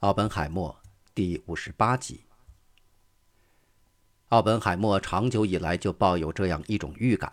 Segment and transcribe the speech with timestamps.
[0.00, 0.78] 奥本海默
[1.12, 2.20] 第五十八集。
[4.28, 7.32] 奥本海默长久以来就抱有这样一种预感：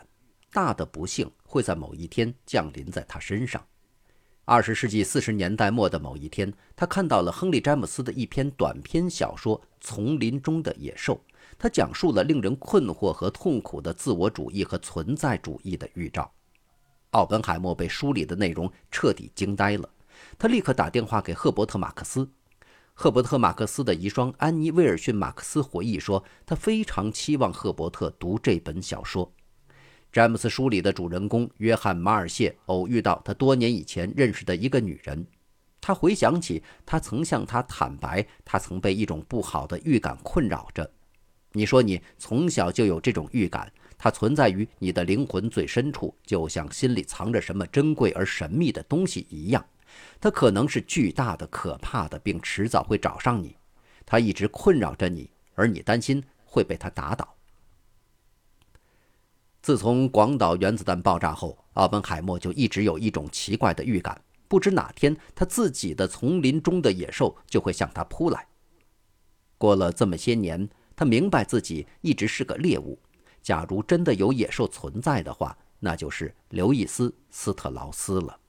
[0.51, 3.63] 大的不幸会在某一天降临在他身上。
[4.45, 11.13] 二十世纪四十年代末的某一天，他看到了亨利·詹姆斯的一篇短篇小说《丛林中的野兽》，
[11.59, 16.33] 他讲述了令人困惑和痛苦的自我主义和存在主义的预兆。
[17.11, 19.87] 奥本海默被书里的内容彻底惊呆了，
[20.39, 22.27] 他立刻打电话给赫伯特·马克思。
[22.97, 29.29] 赫伯特·马克思的遗孀安妮·威尔逊·马克思回忆说：“他非常期望赫伯特读这本小说。”
[30.13, 35.27] 詹姆斯书里的主人公约翰·马尔谢偶遇到他多年以前认识的一个女人，
[35.81, 40.89] 他回想起他曾向她坦白，他曾被一种不好的预感困扰着。
[41.51, 49.63] 你说你从小就有这种预感，它存在于你的灵魂最深处，就像心里藏着什么珍贵而神秘的东西一样。
[50.19, 53.55] 它可能是巨大的、可怕的，并迟早会找上你。
[54.05, 57.35] 它一直困扰着你，而你担心会被它打倒。
[59.61, 68.47] 自从广岛原子弹爆炸后，奥本海默就一直有一种奇怪的预感：不知哪天他自己的丛林中的野兽就会向他扑来。
[69.57, 72.99] 过了这么些年，他明白自己一直是个猎物。
[73.41, 78.39] 假如真的有野兽存在的话，那就是刘易斯·斯特劳斯了。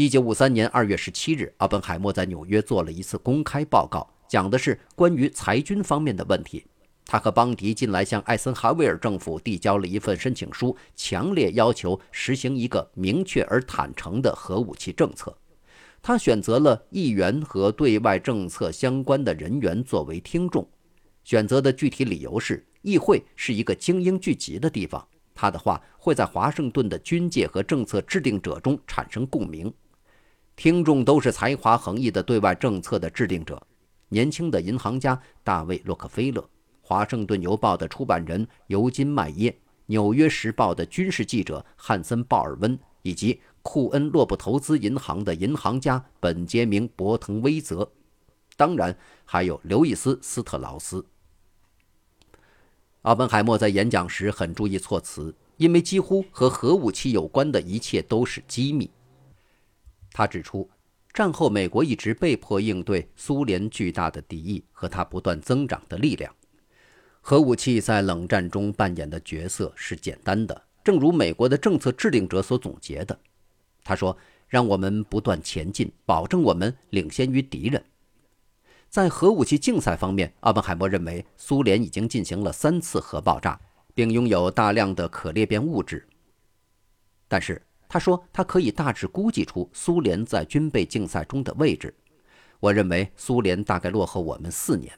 [0.00, 6.64] 一九五三年二月十七日，奥本海默在纽约做了一次公开报告，讲的是关于裁军方面的问题。
[7.04, 15.36] 他和邦迪近来向艾森豪威尔政府递交了一份申请书，强烈要求实行一个明确而坦诚的核武器政策。
[16.00, 20.64] 他选择了议员和对外政策相关的人员作为听众，
[21.24, 25.04] 选择的具体理由是议会是一个精英聚集的地方，
[25.34, 29.74] 他的话会在华盛顿的军界和政策制定者中产生共鸣。
[30.58, 33.64] 听众都是才华横溢的对外政策的制定者，
[34.08, 36.40] 年轻的银行家大卫·洛克菲勒，
[36.82, 39.52] 《华盛顿邮报》的出版人尤金·麦耶，
[39.86, 47.88] 《纽约时报》的军事记者汉森·鲍尔温，以及库恩洛布投资银行的银行家本杰明·伯腾威泽，
[48.56, 51.06] 当然还有刘易斯·斯特劳斯。
[53.02, 58.90] 奥本海默在演讲时很注意措辞，因为几乎和核武器有关的一切都是机密。
[60.12, 60.68] 他指出，
[61.12, 66.34] 战后美国一直被迫应对苏联巨大的敌意和它不断增长的力量。
[67.20, 73.18] 核武器在冷战中扮演的角色是简单的，正如美国的政策制定者所总结的。
[73.84, 74.16] 他说
[74.48, 77.84] ：“让我们不断前进，保证我们领先于敌人。”
[78.88, 83.60] 在核武器竞赛方面，奥本海默认为苏联已经进行了三次核爆炸，
[83.94, 86.08] 并拥有大量的可裂变物质。
[87.28, 91.94] 但是，他说：“他可以大致估计出苏联在军备竞赛中的位置。
[92.60, 94.92] 我认为苏联大概落后我们四年。”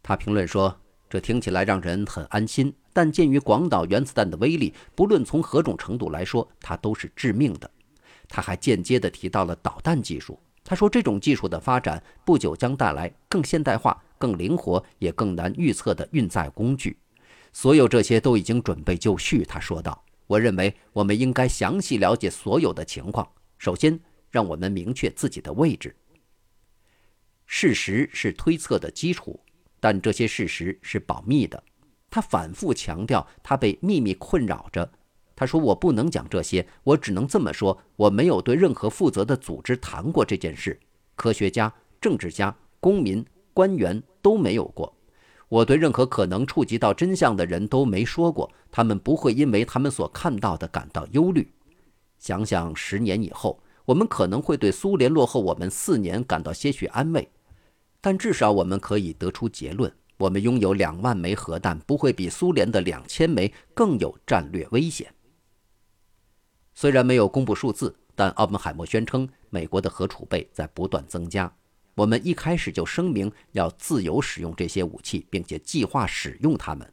[0.00, 7.68] 他评论说：“这听起来让人很安心，但鉴于广岛原子弹的威力，不论从何种程度来说，它都是致命的。”
[8.28, 10.38] 他还间接地提到了导弹技术。
[10.62, 16.96] 他说：“这种技术的发展不久将带来更现代化、更灵活也更难预测的运载工具。
[17.52, 20.04] 所有这些都已经准备就绪。”他说道。
[20.28, 23.28] 我认为我们应该详细了解所有的情况。
[23.58, 23.98] 首先，
[24.30, 25.96] 让我们明确自己的位置。
[27.46, 29.40] 事实是推测的基础，
[29.80, 31.60] 但这些事实是保密的。
[32.10, 34.92] 他反复强调，他被秘密困扰着。
[35.34, 40.78] 他说：“我不能讲这些，我只能这么说：我没有对任何负责的组织谈过这件事。
[41.16, 43.24] 科学家、政治家、公民、
[43.54, 44.94] 官员都没有过。”
[45.48, 51.50] 我对任何可能触及到真相的人都没说过，他们不会因为他们所看到的感到忧虑。
[52.18, 57.30] 想想十年以后，我们可能会对苏联落后我们四年感到些许安慰，
[58.00, 65.14] 但至少我们可以得出结论：我们拥有两万枚核弹，不会比苏联的两千枚更有战略危险。
[66.74, 71.50] 虽然没有公布数字，但奥本海默宣称，美国的核储备在不断增加。
[71.98, 76.88] 我们一开始就声明要自由使用这些武器，并且计划使用它们。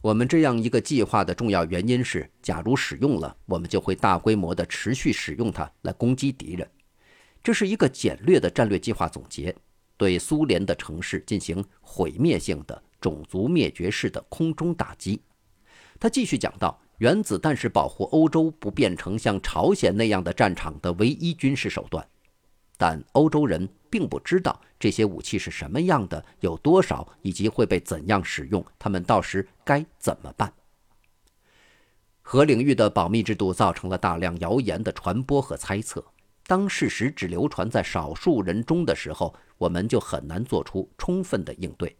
[0.00, 6.68] 我们这样一个计划的重要原因是，假如使用了，我们就会大规模的持续使用它来攻击敌人。
[7.40, 9.54] 这是一个简略的战略计划总结，
[9.96, 15.22] 对苏联的城市进行毁灭性的、种族灭绝式的空中打击。
[16.00, 22.04] 他继续讲到，原子弹是保护欧洲不变成像朝鲜那样的战场的唯一军事手段。
[22.76, 28.64] 但欧洲人并不知道这些武器是什么样的，有多少，以及会被怎样使用。
[28.78, 30.52] 他们到时该怎么办？
[32.22, 36.04] 核领域的保密制度造成了大量谣言的传播和猜测。
[36.46, 41.96] 当事实只流传在少数人中的时候，我们就很难做出充分的应对。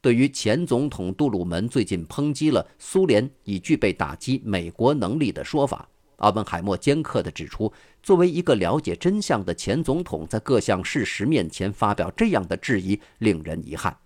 [0.00, 7.72] 对于前总统杜鲁门最近抨击了苏联已具备打击美国能力的说法，奥本海默尖刻地指出，
[8.02, 13.96] 作为一个了解真相的前总统，在各项事实面前发表这样的质疑，令人遗憾。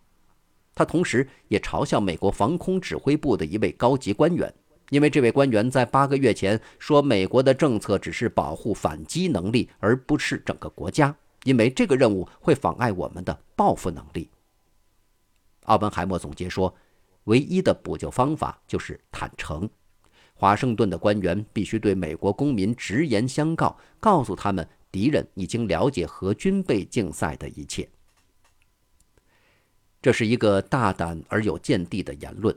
[0.75, 4.53] 他同时也嘲笑美国防空指挥部的一位高级官员，
[4.89, 11.15] 因为这位官员在八个月前说美国的政策只是保护反击能力，而不是整个国家，
[11.45, 14.29] 因为这个任务会妨碍我们的报复能力。
[15.65, 16.75] 奥本海默总结说
[17.25, 19.69] ：“唯一的补救方法就是坦诚。
[20.41, 27.87] 华盛顿的官员必须对美国公民直言相告，告诉他们敌人已经了解核军备竞赛的一切。”
[30.01, 32.57] 这是一个大胆而有见地的言论。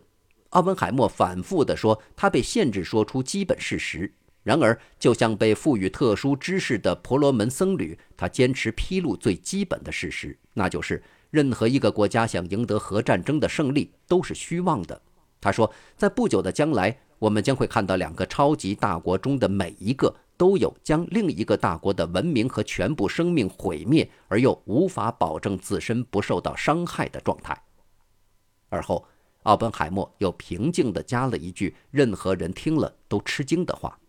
[0.52, 4.10] 奥本海默反复地说，他被限制说出基本事实。
[4.44, 11.04] 然而，就像被赋予特殊知识的婆罗门僧侣，他坚持披露最基本的事实，那就是。
[11.32, 15.02] 任何一个国家想赢得核战争的胜利都是虚妄的。
[15.42, 27.64] 他说，在不久的将来，我们将会看到两个超级大国中的每一个都有将另一个大国的文明和全部生命毁灭，而又无法保证自身不受到伤害的状态。
[28.70, 29.06] 而后，
[29.44, 34.00] 奥本海默又平静地加了一句任何人听了都吃惊的话：“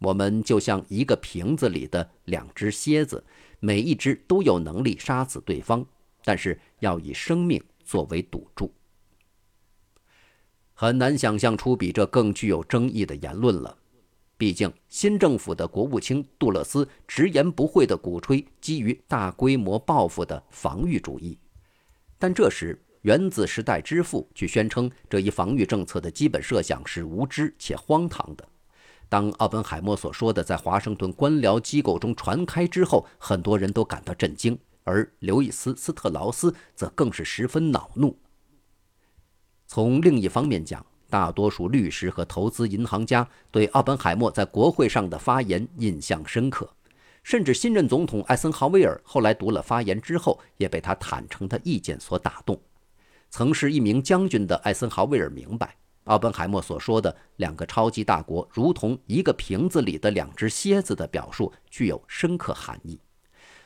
[0.00, 3.24] 我们就像一个瓶子里的两只蝎子，
[3.60, 5.86] 每一只都有能力杀死对方。”
[6.24, 8.72] 但是要以生命作为赌注，
[10.82, 13.78] 很难想象出比这更具有争议的言论了。
[14.36, 21.38] 毕竟，新政府的国务卿杜勒斯直言不讳地鼓吹基于大规模报复的防御主义，
[22.18, 28.44] 但这时原子时代之父却宣称这一防御政策的基本设想是无知且荒唐的。
[29.08, 34.58] 当奥本海默所说的在华盛顿官僚机构中传开之后，很多人都感到震惊。
[34.82, 38.18] 而刘易斯·斯特劳斯则更是十分恼怒。
[39.74, 46.70] 从另一方面讲，大多数律师和投资银行家对奥本海默在国会上的发言印象深刻，
[47.22, 52.60] 甚至新任总统艾森豪威尔后来读了发言之后，也被他坦诚的意见所打动。
[53.30, 63.00] 曾是一名将军的艾森豪威尔明白，奥本海默所说的“两个超级大国如同一个瓶子里的两只蝎子”的表述具有深刻含义。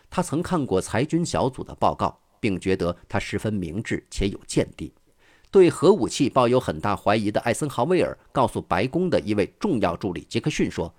[0.08, 4.94] 他曾看过裁军小组的报告，并觉得他十分明智且有见地。
[5.50, 10.94] 对核武器抱有很大怀疑的艾森豪威尔告诉白宫的一位重要助理杰克逊说：“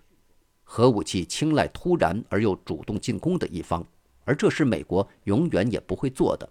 [0.64, 3.86] 核武器青睐突然而又主动进攻的一方，
[4.26, 6.50] 而这是美国永远也不会做的。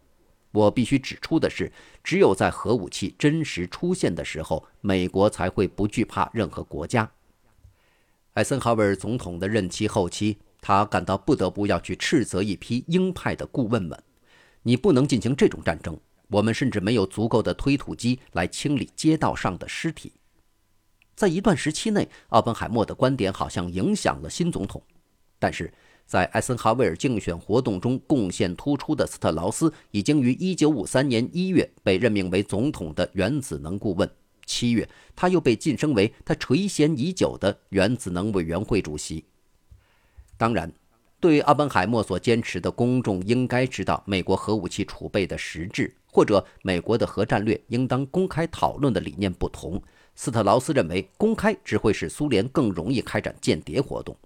[0.52, 1.72] 我必须指出的是，
[2.04, 7.10] 只有在核武器真实出现的时候，美国才会不惧怕任何国家。”
[8.34, 10.38] 艾森豪威尔总统的任期后期。
[10.58, 14.02] 他感到不得不要去斥责一批鹰派的顾问们
[14.64, 15.96] ：“你不能进行这种战争，
[16.28, 20.12] 我们甚至没有足够的推土机来清理街道上的尸体。”
[21.16, 24.82] 在一段时期内，奥本海默的观点好像影响了新总统，
[25.38, 25.72] 但是
[26.04, 34.08] 在艾森豪威尔竞选活动中贡献突出的斯特劳斯，已经于1953年1月被任命为总统的原子能顾问
[34.46, 39.24] ，7月他又被晋升为他垂涎已久的原子能委员会主席。
[40.36, 40.70] 当然，
[41.26, 49.82] 对于奥本海默所坚持的公众应该知道美国核武器储备的实质，或者美国的核战略应当公开讨论的理念不同，
[50.14, 54.16] 斯特劳斯认为公开只会使苏联更容易开展间谍活动，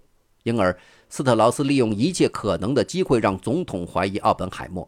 [0.43, 0.79] 因而
[1.09, 4.87] 斯特劳斯利用一切可能的机会让总统怀疑奥本海默。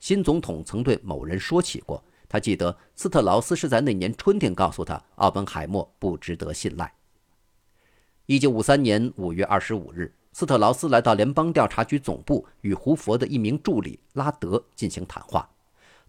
[0.00, 6.92] 新总统曾对某人说起过，他记得斯特劳斯是在那年春天告诉他奥本海默不值得信赖。
[8.26, 10.12] 一九五三年五月二十五日。
[10.36, 15.48] 斯特劳斯来到联邦调查局总部，与胡佛的一名助理拉德进行谈话。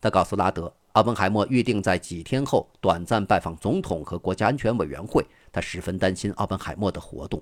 [0.02, 5.24] 他告诉拉德，奥本海默预定在几天后短暂拜访总统和国家安全委员会。
[5.52, 7.40] 他十分担心奥本海默的活动。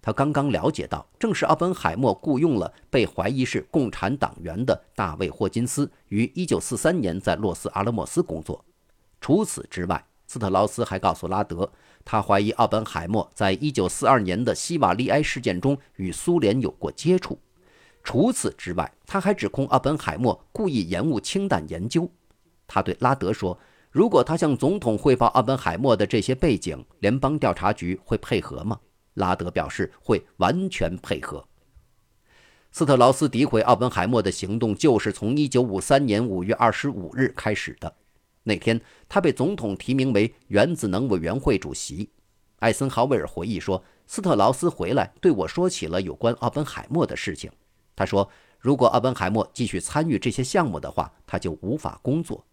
[0.00, 8.64] 他刚刚了解到，正是奥本海默雇佣了被怀疑是共产党员的大卫·霍金斯，于1943年在洛斯阿拉莫斯工作。
[9.20, 11.70] 除此之外，斯特劳斯还告诉拉德。
[12.04, 17.38] 他怀疑奥本海默在1942年的西瓦利埃事件中与苏联有过接触。
[18.04, 22.10] 除此之外，他还指控奥本海默故意延误氢弹研究。
[22.66, 23.58] 他对拉德说
[23.92, 28.80] ：“如果他向总统汇报奥本海默的这些背景，联邦调查局会配合吗？”
[29.14, 31.46] 拉德表示会完全配合。
[32.72, 37.94] 斯特劳斯诋毁奥本海默的行动就是从1953年5月25日开始的。
[38.44, 42.10] 那天，他被总统提名为原子能委员会主席。
[42.58, 47.50] 艾森豪威尔回忆说，斯特劳斯回来对我说起了有关奥本海默的事情。
[47.94, 52.44] 他说，如果奥本海默继续参与这些项目的话，他就无法工作。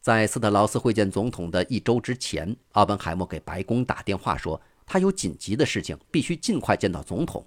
[0.00, 7.46] 在斯特劳斯会见总统的一周之前，奥本海默给白宫打电话说，他有紧急的事情，必须尽快见到总统。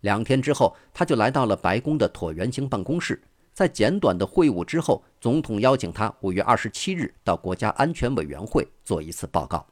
[0.00, 3.22] 两天之后，他就来到了白宫的椭圆形办公室。
[3.54, 9.64] 在简短的会晤之后，总统邀请他五月二十七日到国家安全委员会做一次报告。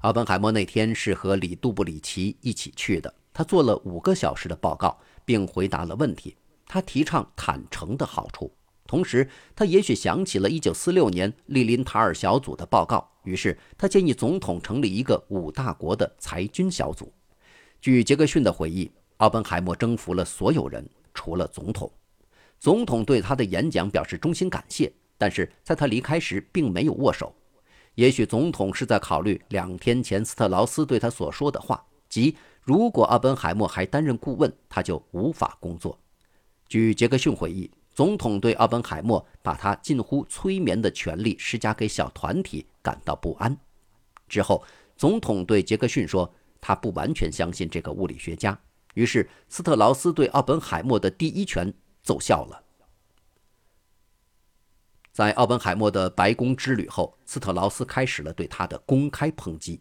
[0.00, 3.12] 奥本海默那天是和里杜布里奇一起去的。
[3.32, 6.36] 他做了五个小时的报告，并回答了问题。
[6.66, 8.52] 他提倡坦诚的好处，
[8.86, 9.26] 同时
[9.56, 17.10] 他也许想起了一九四六年利林塔尔小组的报告，于是他建议总统成立一个五大国的裁军小组。
[17.80, 21.90] 据杰克逊的回忆，奥本海默征服了所有人，除了总统。
[22.60, 27.34] 总统对他的演讲表示衷心感谢，但是在他离开时并没有握手。
[27.94, 35.98] 也许总统是在考虑两天前斯特劳斯对他所说的话，即如果奥本海默还担任顾问，他就无法工作。
[36.68, 43.56] 据杰克逊回忆，总统对奥本海默把他近乎催眠的权力施加给小团体感到不安。
[44.28, 44.62] 之后，
[44.98, 48.56] 总统对杰克逊说，他不完全相信这个物理学家。
[48.94, 51.72] 于是，斯特劳斯对奥本海默的第一拳
[52.02, 52.62] 奏效了。
[55.12, 59.80] 在奥本海默的白宫之旅后，斯特劳斯开始了对他的公开抨击。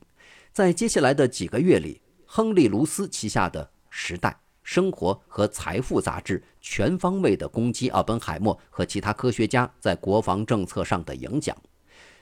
[0.52, 4.30] 在接下来的几个月里，亨利·卢斯旗下的《时代》
[4.64, 11.56] 《生活》和《财富》杂志全方位地攻击奥本海默和其他科学家在国防政策上的影响。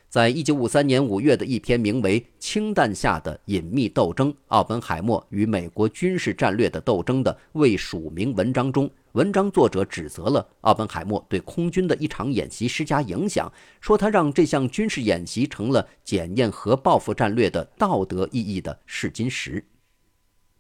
[0.09, 19.65] 在一九五三年五月的一篇名为《氢弹下的隐秘斗争：奥本海默与美国军事战略的斗争》的未署名文章中，文章作者指责了奥本海默对空军的一场演习施加影响，说他让这项军事演习成了检验核报复战略的道德意义的试金石。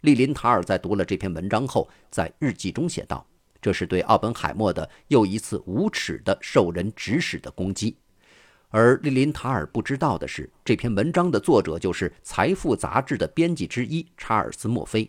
[0.01, 3.23] 利林塔尔在读了这篇文章后，在日记中写道
[3.61, 7.95] ：“这是对奥本海默的又一次无耻的受人指使的攻击。”
[8.69, 15.07] 而利林塔尔不知道的是，这篇文章的作者就是《财富》杂志的编辑之一查尔斯·墨菲。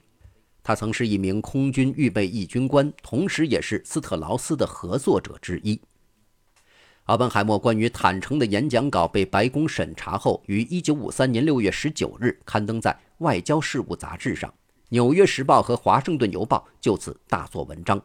[0.69, 5.81] 他曾是一名空军预备役军官，同时也是斯特劳斯的合作者之一。
[7.05, 12.91] 奥本海默关于坦诚的演讲稿被白宫审查后，于1953年6月19日刊登在
[13.25, 14.51] 《外交事务》杂志上，
[14.91, 17.99] 《纽约时报》和《华盛顿邮报》就此大做文章。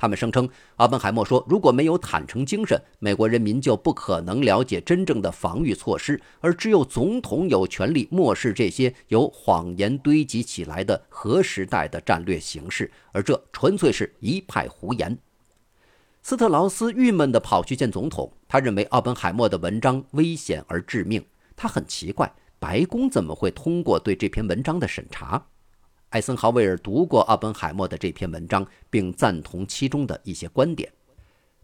[0.00, 15.18] 他们声称，奥本海默说：“如果没有坦诚精神，美国人民就不可能了解真正的防御措施，而只有总统有权利漠视这些由谎言堆积起来的核时代的战略形势，而这纯粹是一派胡言。”
[16.22, 21.24] 斯特劳斯郁闷地跑去见总统，他认为奥本海默的文章危险而致命。
[21.56, 25.44] 他很奇怪，白宫怎么会通过对这篇文章的审查？
[26.10, 30.90] 艾森豪威尔读过奥本海默的这篇文章，并赞同其中的一些观点。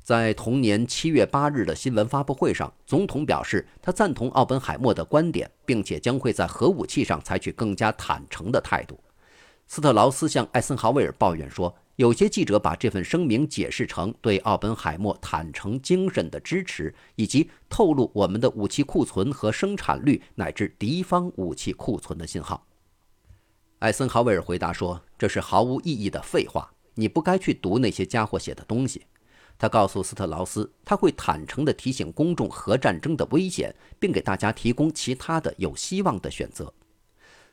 [0.02, 9.00] 在同年七月八日的新闻发布会上，总统表示他赞同奥本海默的观点，并且将会在核武器上采取更加坦诚的态度。
[9.66, 22.66] 斯特劳斯向艾森豪威尔抱怨说，有些记者把这份声明解释成对奥本海默坦诚精神的支持，以及透露我们的武器库存和生产率乃至敌方武器库存的信号。
[23.80, 29.06] 艾森豪威尔回答说：“这是毫无意义的废话，你不该去读那些家伙写的东西。”
[29.58, 36.72] 他告诉斯特劳斯，他会坦诚地提醒公众核战争的危险，并给大家提供其他的有希望的选择。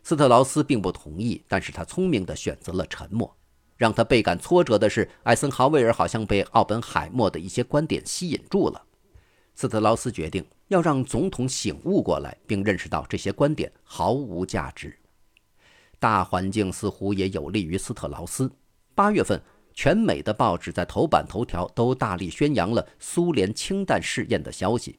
[0.03, 3.35] 斯特劳斯并不同意，但是他聪明地选择了沉默。
[3.77, 8.81] 让他倍感挫折的是，艾森豪威尔好像被奥本海默的一些观点吸引住了。
[9.53, 14.97] 斯特劳斯决定要让总统醒悟过来，并认识到这些观点毫无价值。
[16.01, 18.51] 大环境似乎也有利于斯特劳斯。
[18.95, 19.39] 八月份，
[19.71, 24.97] 全美的报纸在头版头条都大力宣扬了苏联氢弹试验的消息。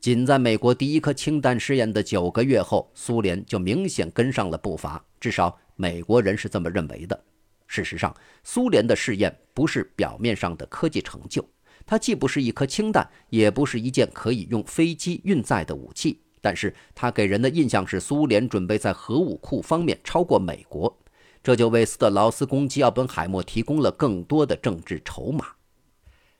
[0.00, 7.24] 仅在美国第一颗氢弹试验的九个月后，苏联就明显跟上了步伐，至少美国人是这么认为的。
[7.68, 11.48] 事实上，苏联的试验不是表面上的科技成就，
[11.86, 16.20] 它既不是一颗氢弹，也不是一件可以用飞机运载的武器。
[16.40, 20.98] 但是他给人的印象是，苏联准备在核武库方面超过美国，
[21.42, 25.46] 这就为斯特劳斯攻击奥本海默提供了更多的政治筹码。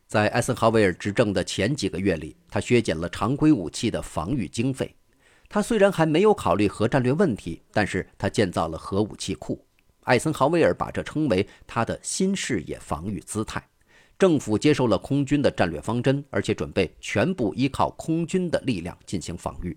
[0.07, 4.95] 在艾森豪威尔执政的前几个月里，他削减了常规武器的防御经费。
[5.49, 9.64] 他虽然还没有考虑核战略问题，但是他建造了核武器库。
[10.04, 13.62] 艾森豪威尔把这称为他的新视野防御姿态。
[14.19, 19.76] 政府接受了空军的战略方针，而且准备全部依靠空军的力量进行防御。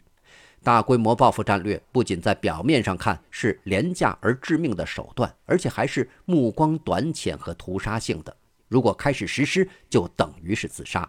[0.64, 8.36] 大规模报复战略不仅在表面上看是廉价而致命的手段，而且还是目光短浅和屠杀性的。
[8.70, 11.08] 如果开始实施，就等于是自杀。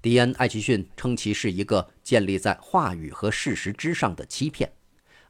[0.00, 4.70] 迪恩·艾奇逊称其是一个建立在话语和事实之上的欺骗。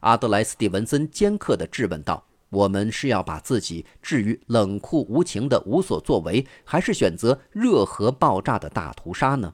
[0.01, 9.53] 阿德莱·斯蒂文森尖刻地质问道：“我们是要把自己置于冷酷无情的无所作为，还是选择热核爆炸的大屠杀呢？”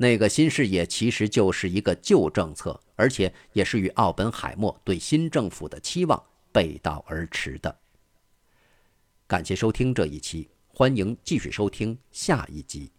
[0.00, 7.78] 那个新视野其实就是一个旧政策，而且也是与奥本海默对新政府的期望背道而驰的。
[9.26, 12.90] 感谢收听这一期，欢迎继续收听下一集。